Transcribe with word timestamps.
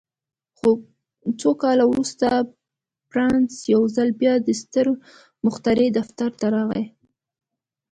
څو 1.39 1.49
کاله 1.61 1.83
وروسته 1.87 2.25
بارنس 3.09 3.53
يو 3.73 3.81
ځل 3.95 4.09
بيا 4.21 4.33
د 4.41 4.47
ستر 4.61 4.85
مخترع 5.45 5.87
دفتر 5.99 6.29
ته 6.39 6.45
راغی. 6.55 6.85